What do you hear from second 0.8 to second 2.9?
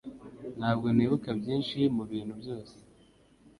nibuka byinshi mubintu byose